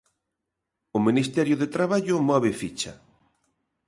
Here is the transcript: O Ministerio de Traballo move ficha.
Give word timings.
O 0.97 0.99
Ministerio 1.07 1.55
de 1.61 1.67
Traballo 1.75 2.15
move 2.29 2.51
ficha. 2.61 2.93